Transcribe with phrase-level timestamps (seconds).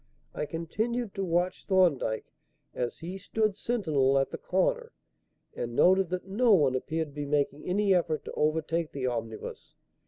[0.33, 2.33] I continued to watch Thorndyke
[2.73, 4.93] as he stood sentinel at the corner,
[5.55, 9.75] and noted that no one appeared to be making any effort to overtake the omnibus.